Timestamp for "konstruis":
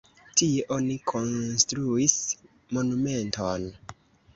1.11-2.19